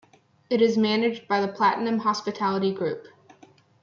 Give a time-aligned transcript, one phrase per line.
[0.49, 3.05] It is managed by the Platinum Hospitality Group.